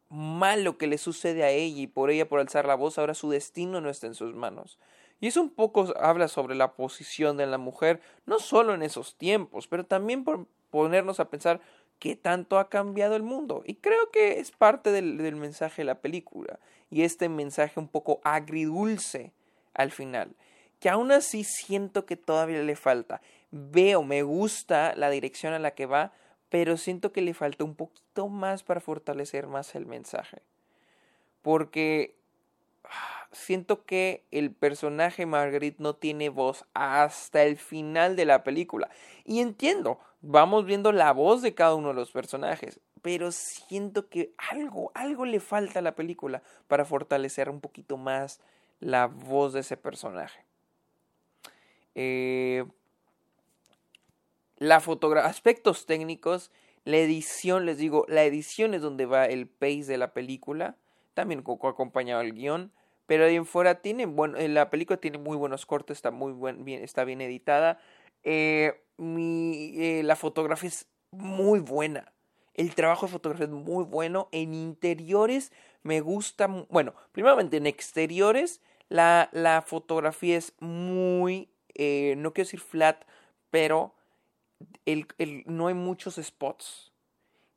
malo 0.10 0.78
que 0.78 0.88
le 0.88 0.98
sucede 0.98 1.44
a 1.44 1.50
ella 1.50 1.82
y 1.82 1.88
por 1.88 2.10
ella 2.10 2.28
por 2.28 2.40
alzar 2.40 2.66
la 2.66 2.76
voz, 2.76 2.98
ahora 2.98 3.14
su 3.14 3.30
destino 3.30 3.80
no 3.82 3.90
está 3.90 4.08
en 4.08 4.16
sus 4.16 4.34
manos. 4.34 4.80
Y 5.22 5.28
eso 5.28 5.42
un 5.42 5.50
poco 5.50 5.94
habla 6.00 6.28
sobre 6.28 6.56
la 6.56 6.74
posición 6.74 7.38
de 7.38 7.46
la 7.46 7.58
mujer, 7.58 8.02
no 8.26 8.40
solo 8.40 8.74
en 8.74 8.84
esos 8.84 9.16
tiempos, 9.16 9.68
pero 9.68 9.86
también 9.86 10.24
por 10.24 10.48
ponernos 10.72 11.20
a 11.20 11.30
pensar 11.30 11.60
qué 12.00 12.16
tanto 12.16 12.58
ha 12.58 12.70
cambiado 12.70 13.16
el 13.16 13.24
mundo. 13.24 13.64
Y 13.66 13.76
creo 13.76 14.10
que 14.12 14.40
es 14.40 14.52
parte 14.52 14.92
del, 14.92 15.36
mensaje 15.36 15.82
de 15.82 15.86
la 15.86 16.00
película. 16.00 16.60
Y 16.90 17.04
este 17.04 17.30
mensaje 17.30 17.80
un 17.80 17.88
poco 17.88 18.22
agridulce 18.24 19.34
al 19.74 19.92
final. 19.92 20.36
Que 20.80 20.90
aún 20.90 21.12
así 21.12 21.44
siento 21.44 22.06
que 22.06 22.16
todavía 22.16 22.64
le 22.64 22.78
falta. 22.78 23.22
Veo, 23.52 24.04
me 24.04 24.24
gusta 24.24 24.96
la 24.96 25.10
dirección 25.10 25.54
a 25.54 25.60
la 25.60 25.72
que 25.72 25.86
va, 25.86 26.14
pero 26.50 26.78
siento 26.78 27.12
que 27.12 27.22
le 27.22 27.34
falta 27.34 27.64
un 27.64 27.76
poquito 27.76 28.28
más 28.28 28.64
para 28.64 28.82
fortalecer 28.82 29.48
más 29.48 29.76
el 29.76 29.86
mensaje. 29.86 30.42
Porque 31.42 32.16
ah, 32.84 33.28
siento 33.32 33.86
que 33.86 34.26
el 34.32 34.52
personaje 34.52 35.26
Marguerite 35.26 35.82
no 35.82 35.96
tiene 35.96 36.30
voz 36.30 36.66
hasta 36.74 37.44
el 37.44 37.58
final 37.58 38.16
de 38.16 38.26
la 38.26 38.44
película. 38.44 38.90
Y 39.26 39.40
entiendo, 39.40 40.00
vamos 40.22 40.66
viendo 40.66 40.92
la 40.92 41.14
voz 41.14 41.42
de 41.42 41.54
cada 41.54 41.76
uno 41.76 41.90
de 41.90 41.94
los 41.94 42.12
personajes, 42.12 42.80
pero 43.02 43.32
siento 43.32 44.10
que 44.10 44.34
algo, 44.38 44.92
algo 44.94 45.26
le 45.26 45.40
falta 45.40 45.80
a 45.80 45.84
la 45.84 45.96
película 45.96 46.42
para 46.68 46.84
fortalecer 46.84 47.50
un 47.50 47.62
poquito 47.62 47.98
más 47.98 48.42
la 48.80 49.08
voz 49.08 49.54
de 49.54 49.62
ese 49.62 49.78
personaje. 49.78 50.44
Eh, 51.96 52.66
la 54.60 54.82
fotografía, 54.82 55.30
aspectos 55.30 55.86
técnicos, 55.86 56.52
la 56.84 56.98
edición, 56.98 57.66
les 57.66 57.78
digo, 57.78 58.06
la 58.08 58.24
edición 58.24 58.74
es 58.74 58.82
donde 58.82 59.06
va 59.06 59.26
el 59.26 59.48
pace 59.48 59.86
de 59.86 59.98
la 59.98 60.14
película, 60.14 60.76
también 61.14 61.44
acompañado 61.64 62.22
el 62.22 62.34
guion, 62.34 62.72
pero 63.06 63.26
ahí 63.26 63.36
en 63.36 63.46
fuera 63.46 63.82
tiene, 63.82 64.06
bueno, 64.06 64.38
eh, 64.38 64.50
la 64.50 64.70
película 64.70 64.98
tiene 64.98 65.18
muy 65.18 65.38
buenos 65.38 65.66
cortes, 65.66 65.98
está 65.98 66.12
muy 66.12 66.34
buen, 66.34 66.64
bien, 66.66 66.84
está 66.84 67.06
bien 67.06 67.22
editada, 67.22 67.80
eh, 68.24 68.82
mi, 68.98 69.74
eh, 69.78 70.04
la 70.04 70.16
fotografía 70.16 70.70
es 70.70 70.88
muy 71.12 71.60
buena, 71.60 72.12
el 72.54 72.76
trabajo 72.76 73.06
de 73.06 73.14
fotografía 73.14 73.46
es 73.46 73.52
muy 73.52 73.86
bueno, 73.86 74.28
en 74.32 74.54
interiores 74.54 75.54
me 75.84 76.02
gusta, 76.02 76.48
bueno, 76.70 76.94
primeramente 77.14 77.58
en 77.58 77.66
exteriores 77.66 78.62
la, 78.90 79.30
la 79.32 79.62
fotografía 79.62 80.38
es 80.38 80.54
muy, 80.60 81.50
no 81.78 82.34
quiero 82.34 82.46
decir 82.46 82.60
flat, 82.60 83.06
pero 83.52 83.94
el, 84.86 85.08
el, 85.18 85.44
no 85.46 85.68
hay 85.68 85.74
muchos 85.74 86.16
spots. 86.16 86.92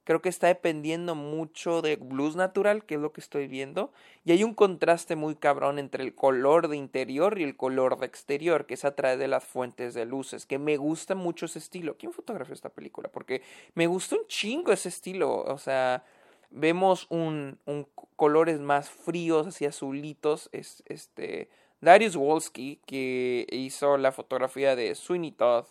Creo 0.04 0.20
que 0.20 0.28
está 0.28 0.48
dependiendo 0.48 1.14
mucho 1.14 1.80
de 1.80 1.94
blues 1.94 2.34
natural, 2.34 2.84
que 2.84 2.96
es 2.96 3.00
lo 3.00 3.12
que 3.12 3.20
estoy 3.20 3.46
viendo. 3.46 3.92
Y 4.24 4.32
hay 4.32 4.42
un 4.42 4.52
contraste 4.52 5.14
muy 5.14 5.36
cabrón 5.36 5.78
entre 5.78 6.02
el 6.02 6.14
color 6.16 6.66
de 6.66 6.76
interior 6.76 7.38
y 7.38 7.44
el 7.44 7.56
color 7.56 7.98
de 8.00 8.06
exterior, 8.06 8.66
que 8.66 8.74
es 8.74 8.84
a 8.84 8.96
través 8.96 9.20
de 9.20 9.28
las 9.28 9.44
fuentes 9.44 9.94
de 9.94 10.04
luces, 10.04 10.44
que 10.44 10.58
me 10.58 10.76
gusta 10.76 11.14
mucho 11.14 11.46
ese 11.46 11.60
estilo. 11.60 11.96
¿Quién 11.98 12.12
fotografió 12.12 12.52
esta 12.52 12.70
película? 12.70 13.10
Porque 13.10 13.42
me 13.74 13.86
gusta 13.86 14.16
un 14.16 14.26
chingo 14.26 14.72
ese 14.72 14.88
estilo. 14.88 15.44
O 15.44 15.58
sea, 15.58 16.04
vemos 16.50 17.06
un, 17.08 17.60
un 17.66 17.86
colores 18.16 18.58
más 18.58 18.90
fríos, 18.90 19.46
así 19.46 19.66
azulitos. 19.66 20.48
Es, 20.50 20.82
este, 20.86 21.48
Darius 21.80 22.16
Wolski, 22.16 22.80
que 22.86 23.46
hizo 23.52 23.96
la 23.98 24.10
fotografía 24.10 24.74
de 24.74 24.96
Sweeney 24.96 25.30
Todd 25.30 25.66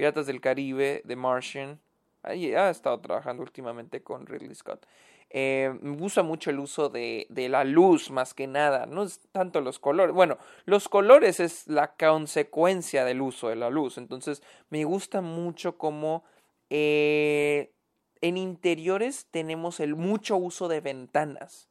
Piratas 0.00 0.26
del 0.26 0.40
Caribe, 0.40 1.02
The 1.06 1.14
Martian. 1.14 1.78
Ahí 2.22 2.54
ha 2.54 2.70
estado 2.70 2.98
trabajando 3.00 3.42
últimamente 3.42 4.02
con 4.02 4.26
Ridley 4.26 4.54
Scott. 4.54 4.86
Eh, 5.28 5.76
me 5.82 5.94
gusta 5.94 6.22
mucho 6.22 6.48
el 6.48 6.58
uso 6.58 6.88
de, 6.88 7.26
de, 7.28 7.50
la 7.50 7.64
luz 7.64 8.10
más 8.10 8.32
que 8.32 8.46
nada, 8.46 8.86
no 8.86 9.02
es 9.02 9.20
tanto 9.30 9.60
los 9.60 9.78
colores. 9.78 10.14
Bueno, 10.14 10.38
los 10.64 10.88
colores 10.88 11.38
es 11.38 11.66
la 11.66 11.92
consecuencia 11.96 13.04
del 13.04 13.20
uso 13.20 13.50
de 13.50 13.56
la 13.56 13.68
luz. 13.68 13.98
Entonces, 13.98 14.42
me 14.70 14.84
gusta 14.84 15.20
mucho 15.20 15.76
como 15.76 16.24
eh, 16.70 17.74
en 18.22 18.38
interiores 18.38 19.26
tenemos 19.30 19.80
el 19.80 19.96
mucho 19.96 20.38
uso 20.38 20.68
de 20.68 20.80
ventanas 20.80 21.69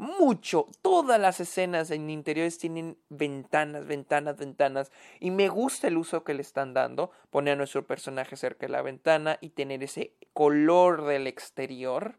mucho. 0.00 0.66
Todas 0.82 1.20
las 1.20 1.40
escenas 1.40 1.90
en 1.90 2.10
interiores 2.10 2.58
tienen 2.58 2.96
ventanas, 3.10 3.86
ventanas, 3.86 4.36
ventanas. 4.36 4.90
Y 5.20 5.30
me 5.30 5.48
gusta 5.48 5.88
el 5.88 5.98
uso 5.98 6.24
que 6.24 6.34
le 6.34 6.42
están 6.42 6.74
dando. 6.74 7.10
Poner 7.30 7.52
a 7.52 7.56
nuestro 7.56 7.86
personaje 7.86 8.36
cerca 8.36 8.66
de 8.66 8.72
la 8.72 8.82
ventana 8.82 9.38
y 9.40 9.50
tener 9.50 9.82
ese 9.82 10.14
color 10.32 11.04
del 11.04 11.26
exterior. 11.26 12.16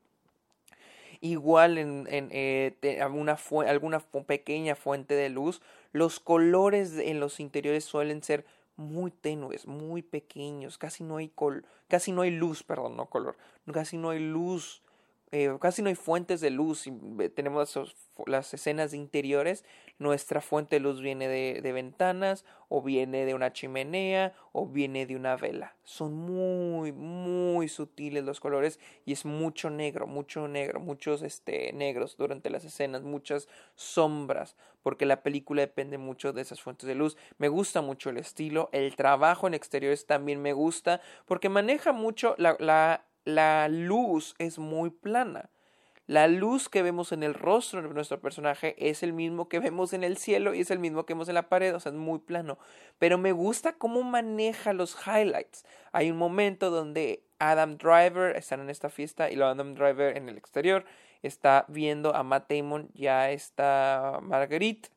Igual 1.20 1.78
en, 1.78 2.08
eh, 2.10 3.00
alguna, 3.02 3.38
alguna 3.68 4.00
pequeña 4.00 4.76
fuente 4.76 5.16
de 5.16 5.30
luz. 5.30 5.62
Los 5.92 6.20
colores 6.20 6.98
en 6.98 7.20
los 7.20 7.40
interiores 7.40 7.84
suelen 7.84 8.24
ser 8.24 8.46
muy 8.76 9.12
tenues, 9.12 9.66
muy 9.68 10.02
pequeños. 10.02 10.78
Casi 10.78 11.04
no 11.04 11.18
hay, 11.18 11.30
col 11.30 11.66
casi 11.88 12.12
no 12.12 12.22
hay 12.22 12.32
luz, 12.32 12.64
perdón, 12.64 12.96
no 12.96 13.08
color. 13.08 13.38
Casi 13.72 13.98
no 13.98 14.12
hay 14.12 14.20
luz 14.20 14.82
eh, 15.34 15.56
casi 15.62 15.82
no 15.82 15.88
hay 15.88 15.96
fuentes 15.96 16.42
de 16.42 16.50
luz. 16.50 16.90
Tenemos 17.36 17.80
las 18.26 18.54
escenas 18.54 18.94
interiores. 18.94 19.64
Nuestra 19.98 20.42
fuente 20.42 20.76
de 20.76 20.82
luz 20.82 21.00
viene 21.00 21.30
de, 21.30 21.72
ventanas, 21.72 22.44
o 22.68 22.82
viene 22.82 23.26
de 23.26 23.34
una 23.34 23.54
chimenea, 23.54 24.34
o 24.52 24.68
viene 24.68 25.06
de 25.06 25.16
una 25.16 25.38
vela. 25.38 25.76
Son 25.84 26.14
muy, 26.14 26.92
muy 26.92 27.70
sutiles 27.70 28.26
los 28.26 28.42
colores 28.42 28.80
y 29.06 29.14
es 29.14 29.24
mucho 29.24 29.70
negro, 29.70 30.06
mucho 30.06 30.50
negro, 30.50 30.82
muchos 30.82 31.22
este, 31.22 31.72
negros 31.72 32.18
durante 32.18 32.50
las 32.50 32.66
escenas, 32.66 33.04
muchas 33.04 33.48
sombras, 33.76 34.58
porque 34.84 35.06
la 35.06 35.24
película 35.24 35.62
depende 35.62 35.98
mucho 35.98 36.34
de 36.34 36.42
esas 36.42 36.62
fuentes 36.62 36.88
de 36.88 36.96
luz. 36.96 37.16
Me 37.38 37.48
gusta 37.48 37.82
mucho 37.82 38.10
el 38.10 38.18
estilo, 38.18 38.70
el 38.74 38.98
trabajo 38.98 39.48
en 39.48 39.54
exteriores 39.54 40.08
también 40.08 40.42
me 40.42 40.52
gusta, 40.52 41.00
porque 41.26 41.48
maneja 41.48 41.94
mucho 41.94 42.36
la 42.38 43.06
la 43.26 43.68
luz 43.68 44.36
es 44.38 44.60
muy 44.60 44.90
plana. 44.90 45.50
La 46.08 46.28
luz 46.28 46.68
que 46.68 46.82
vemos 46.82 47.14
en 47.14 47.24
el 47.24 47.34
rostro 47.34 47.82
de 47.82 47.88
nuestro 47.94 48.20
personaje 48.20 48.76
es 48.78 49.02
el 49.02 49.14
mismo 49.14 49.48
que 49.48 49.60
vemos 49.68 49.94
en 49.94 50.04
el 50.04 50.18
cielo 50.18 50.54
y 50.54 50.62
es 50.62 50.72
el 50.72 50.80
mismo 50.80 51.06
que 51.06 51.14
vemos 51.14 51.30
en 51.30 51.36
la 51.36 51.48
pared, 51.48 51.76
o 51.76 51.80
sea, 51.80 51.92
es 51.92 51.98
muy 51.98 52.20
plano. 52.20 52.58
Pero 53.00 53.18
me 53.18 53.32
gusta 53.32 53.74
cómo 53.74 54.04
maneja 54.04 54.74
los 54.74 54.98
highlights. 55.08 55.66
Hay 55.92 56.12
un 56.12 56.18
momento 56.18 56.70
donde 56.70 57.24
Adam 57.40 57.78
Driver 57.78 58.36
está 58.36 58.56
en 58.56 58.70
esta 58.70 58.90
fiesta 58.90 59.30
y 59.30 59.36
lo 59.36 59.46
Adam 59.48 59.74
Driver 59.74 60.18
en 60.18 60.30
el 60.30 60.38
exterior 60.38 60.86
está 61.22 61.66
viendo 61.68 62.16
a 62.16 62.24
Matt 62.24 62.52
Damon, 62.52 62.90
ya 62.94 63.32
está 63.32 64.20
Marguerite 64.22 64.90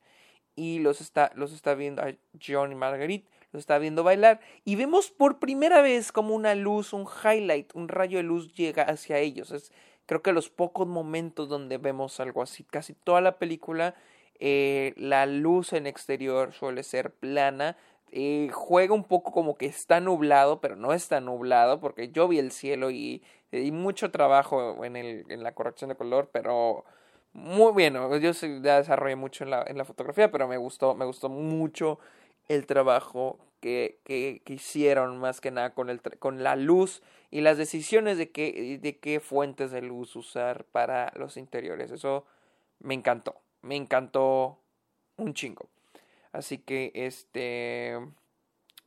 y 0.57 0.79
los 0.79 1.01
está, 1.01 1.31
los 1.35 1.53
está 1.53 1.75
viendo 1.75 2.03
a 2.03 2.15
John 2.45 2.73
y 2.73 2.75
Marguerite 2.75 3.29
lo 3.55 3.61
está 3.61 3.79
viendo 3.79 4.03
bailar 4.03 4.41
y 4.65 4.75
vemos 4.75 5.11
por 5.11 5.39
primera 5.39 5.81
vez 5.81 6.11
como 6.11 6.35
una 6.35 6.57
luz, 6.57 6.93
un 6.93 7.07
highlight, 7.07 7.75
un 7.75 7.89
rayo 7.89 8.19
de 8.19 8.25
luz 8.25 8.53
llega 8.53 8.83
hacia 8.83 9.19
ellos. 9.19 9.53
Es 9.53 9.73
creo 10.07 10.23
que 10.23 10.33
los 10.33 10.51
pocos 10.51 10.87
momentos 10.87 11.49
donde 11.49 11.79
vemos 11.79 12.19
algo 12.21 12.43
así, 12.43 12.65
casi 12.65 12.95
toda 12.95 13.21
la 13.21 13.39
película, 13.39 13.95
eh, 14.41 14.93
la 14.97 15.25
luz 15.27 15.73
en 15.73 15.87
exterior 15.87 16.53
suele 16.53 16.83
ser 16.83 17.13
plana. 17.13 17.77
Eh, 18.11 18.51
juega 18.53 18.93
un 18.93 19.05
poco 19.05 19.33
como 19.33 19.57
que 19.57 19.67
está 19.67 20.01
nublado, 20.01 20.61
pero 20.61 20.75
no 20.77 20.93
está 20.93 21.21
nublado 21.21 21.81
porque 21.81 22.11
yo 22.11 22.29
vi 22.29 22.39
el 22.39 22.53
cielo 22.53 22.91
y, 22.91 23.23
y 23.53 23.71
mucho 23.71 24.11
trabajo 24.11 24.85
en, 24.85 24.97
el, 24.97 25.25
en 25.29 25.43
la 25.43 25.55
corrección 25.55 25.91
de 25.91 25.97
color, 25.97 26.29
pero 26.33 26.85
muy 27.33 27.73
bien. 27.73 27.95
Yo 27.95 28.33
ya 28.63 28.79
desarrollé 28.79 29.17
mucho 29.17 29.45
en 29.45 29.51
la, 29.51 29.65
en 29.67 29.79
la 29.79 29.85
fotografía, 29.85 30.31
pero 30.31 30.49
me 30.49 30.57
gustó, 30.57 30.95
me 30.95 31.05
gustó 31.05 31.29
mucho 31.29 31.99
el 32.49 32.67
trabajo 32.67 33.39
que, 33.61 33.99
que, 34.05 34.43
hicieron 34.53 35.19
más 35.19 35.41
que 35.41 35.51
nada 35.51 35.73
con, 35.73 35.89
el, 35.89 36.03
con 36.19 36.43
la 36.43 36.55
luz 36.55 37.03
y 37.31 37.41
las 37.41 37.57
decisiones 37.57 38.19
de 38.19 38.31
qué, 38.31 38.79
de 38.81 38.99
qué 38.99 39.21
fuentes 39.21 39.71
de 39.71 39.81
luz 39.81 40.15
usar 40.17 40.65
para 40.65 41.13
los 41.17 41.39
interiores. 41.39 41.91
Eso 41.91 42.27
me 42.81 42.93
encantó, 42.93 43.41
me 43.63 43.77
encantó 43.77 44.59
un 45.17 45.33
chingo. 45.33 45.69
Así 46.33 46.59
que 46.59 46.93
este... 46.95 47.99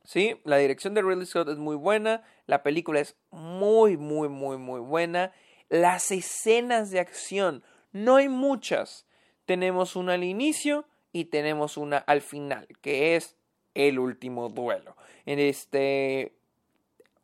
Sí, 0.04 0.40
la 0.44 0.56
dirección 0.56 0.94
de 0.94 1.02
Ridley 1.02 1.26
Scott 1.26 1.48
es 1.48 1.58
muy 1.58 1.76
buena, 1.76 2.22
la 2.46 2.62
película 2.62 3.00
es 3.00 3.16
muy, 3.30 3.98
muy, 3.98 4.28
muy, 4.28 4.56
muy 4.56 4.80
buena. 4.80 5.32
Las 5.68 6.12
escenas 6.12 6.90
de 6.90 7.00
acción, 7.00 7.62
no 7.92 8.16
hay 8.16 8.28
muchas. 8.28 9.06
Tenemos 9.44 9.96
una 9.96 10.14
al 10.14 10.24
inicio 10.24 10.86
y 11.12 11.26
tenemos 11.26 11.76
una 11.76 11.98
al 11.98 12.22
final, 12.22 12.68
que 12.80 13.16
es 13.16 13.37
el 13.78 13.98
último 13.98 14.48
duelo. 14.48 14.96
En 15.24 15.38
este. 15.38 16.32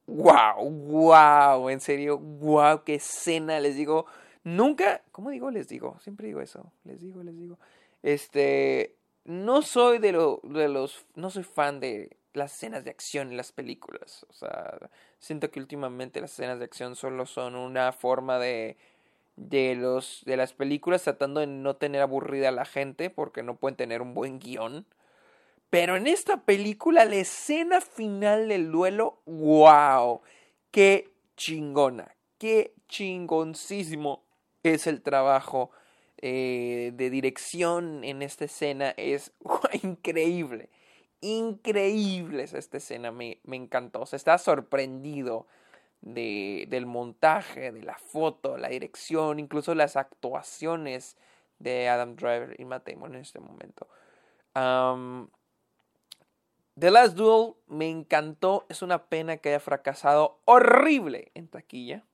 ¡Wow! 0.06 0.70
¡Wow! 0.70 1.70
En 1.70 1.80
serio, 1.80 2.18
¡wow! 2.18 2.84
¡Qué 2.84 2.94
escena! 2.96 3.60
Les 3.60 3.76
digo, 3.76 4.06
nunca. 4.44 5.02
¿Cómo 5.12 5.30
digo? 5.30 5.50
Les 5.50 5.68
digo. 5.68 5.98
Siempre 6.00 6.28
digo 6.28 6.40
eso. 6.40 6.72
Les 6.84 7.00
digo, 7.00 7.22
les 7.22 7.36
digo. 7.36 7.58
Este. 8.02 8.94
No 9.24 9.62
soy 9.62 9.98
de, 9.98 10.12
lo, 10.12 10.40
de 10.44 10.68
los. 10.68 11.06
No 11.14 11.30
soy 11.30 11.44
fan 11.44 11.80
de 11.80 12.16
las 12.34 12.54
escenas 12.54 12.84
de 12.84 12.90
acción 12.90 13.30
en 13.30 13.36
las 13.36 13.52
películas. 13.52 14.24
O 14.28 14.32
sea, 14.32 14.78
siento 15.18 15.50
que 15.50 15.60
últimamente 15.60 16.20
las 16.20 16.32
escenas 16.32 16.58
de 16.58 16.66
acción 16.66 16.94
solo 16.94 17.26
son 17.26 17.56
una 17.56 17.92
forma 17.92 18.38
de 18.38 18.76
de 19.36 19.74
los 19.74 20.22
de 20.26 20.36
las 20.36 20.52
películas 20.52 21.02
tratando 21.02 21.40
de 21.40 21.46
no 21.46 21.74
tener 21.74 22.02
aburrida 22.02 22.50
a 22.50 22.52
la 22.52 22.64
gente 22.64 23.10
porque 23.10 23.42
no 23.42 23.56
pueden 23.56 23.76
tener 23.76 24.02
un 24.02 24.14
buen 24.14 24.38
guion. 24.38 24.86
Pero 25.74 25.96
en 25.96 26.06
esta 26.06 26.44
película, 26.44 27.04
la 27.04 27.16
escena 27.16 27.80
final 27.80 28.46
del 28.46 28.70
duelo, 28.70 29.18
wow, 29.26 30.20
qué 30.70 31.10
chingona, 31.36 32.14
qué 32.38 32.74
chingoncísimo 32.86 34.22
es 34.62 34.86
el 34.86 35.02
trabajo 35.02 35.72
eh, 36.18 36.92
de 36.94 37.10
dirección 37.10 38.04
en 38.04 38.22
esta 38.22 38.44
escena. 38.44 38.94
Es 38.96 39.32
increíble. 39.82 40.70
Increíble 41.20 42.44
es 42.44 42.54
esta 42.54 42.76
escena. 42.76 43.10
Me, 43.10 43.40
encantó. 43.44 44.02
O 44.02 44.06
sea, 44.06 44.16
está 44.16 44.38
sorprendido 44.38 45.48
de, 46.02 46.66
del 46.68 46.86
montaje, 46.86 47.72
de 47.72 47.82
la 47.82 47.98
foto, 47.98 48.58
la 48.58 48.68
dirección, 48.68 49.40
incluso 49.40 49.74
las 49.74 49.96
actuaciones 49.96 51.16
de 51.58 51.88
Adam 51.88 52.14
Driver 52.14 52.54
y 52.60 52.64
Matt 52.64 52.88
Damon 52.88 53.16
en 53.16 53.22
este 53.22 53.40
momento. 53.40 53.88
The 56.78 56.90
Last 56.90 57.16
Duel 57.16 57.54
me 57.66 57.88
encantó. 57.88 58.66
Es 58.68 58.82
una 58.82 59.06
pena 59.06 59.36
que 59.36 59.50
haya 59.50 59.60
fracasado 59.60 60.40
horrible 60.44 61.30
en 61.34 61.48
taquilla. 61.48 62.04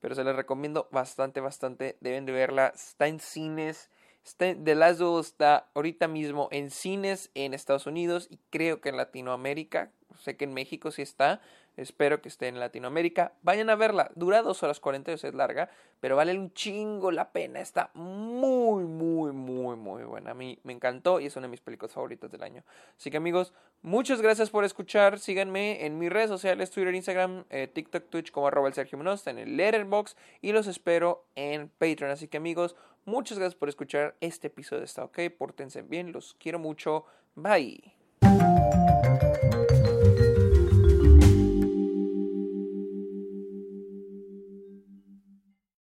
Pero 0.00 0.14
se 0.14 0.24
les 0.24 0.34
recomiendo 0.34 0.88
bastante, 0.90 1.40
bastante. 1.40 1.96
Deben 2.00 2.26
de 2.26 2.32
verla. 2.32 2.72
Está 2.74 3.06
en 3.06 3.20
cines. 3.20 3.90
The 4.38 4.74
Last 4.74 4.98
Duel 4.98 5.20
está 5.20 5.68
ahorita 5.74 6.08
mismo 6.08 6.48
en 6.50 6.70
cines 6.70 7.30
en 7.34 7.54
Estados 7.54 7.86
Unidos 7.86 8.26
y 8.30 8.38
creo 8.50 8.80
que 8.80 8.88
en 8.88 8.96
Latinoamérica. 8.96 9.92
Sé 10.18 10.36
que 10.36 10.44
en 10.44 10.54
México 10.54 10.90
sí 10.90 11.02
está. 11.02 11.40
Espero 11.76 12.22
que 12.22 12.28
esté 12.28 12.48
en 12.48 12.60
Latinoamérica. 12.60 13.32
Vayan 13.42 13.68
a 13.70 13.74
verla. 13.74 14.10
Dura 14.14 14.42
dos 14.42 14.62
horas 14.62 14.78
40, 14.80 15.12
es 15.12 15.34
larga, 15.34 15.70
pero 16.00 16.16
vale 16.16 16.38
un 16.38 16.52
chingo 16.52 17.10
la 17.10 17.32
pena. 17.32 17.60
Está 17.60 17.90
muy, 17.94 18.84
muy, 18.84 19.32
muy, 19.32 19.76
muy 19.76 20.04
buena. 20.04 20.30
A 20.30 20.34
mí 20.34 20.58
me 20.62 20.72
encantó 20.72 21.20
y 21.20 21.26
es 21.26 21.36
una 21.36 21.46
de 21.46 21.50
mis 21.50 21.60
películas 21.60 21.92
favoritas 21.92 22.30
del 22.30 22.42
año. 22.42 22.62
Así 22.96 23.10
que 23.10 23.16
amigos, 23.16 23.52
muchas 23.82 24.20
gracias 24.20 24.50
por 24.50 24.64
escuchar. 24.64 25.18
Síganme 25.18 25.84
en 25.84 25.98
mis 25.98 26.10
redes 26.10 26.28
sociales, 26.28 26.70
Twitter, 26.70 26.94
Instagram, 26.94 27.44
eh, 27.50 27.66
TikTok, 27.66 28.08
Twitch 28.08 28.30
como 28.30 28.46
arroba 28.46 28.68
el 28.68 28.74
Sergio 28.74 28.98
Menos, 28.98 29.26
en 29.26 29.38
el 29.38 29.56
Letterboxd 29.56 30.16
y 30.40 30.52
los 30.52 30.66
espero 30.66 31.26
en 31.34 31.68
Patreon. 31.68 32.12
Así 32.12 32.28
que 32.28 32.36
amigos, 32.36 32.76
muchas 33.04 33.38
gracias 33.38 33.56
por 33.56 33.68
escuchar 33.68 34.14
este 34.20 34.46
episodio. 34.46 34.84
Está 34.84 35.04
ok, 35.04 35.18
pórtense 35.36 35.82
bien, 35.82 36.12
los 36.12 36.34
quiero 36.34 36.58
mucho. 36.58 37.04
Bye. 37.34 37.94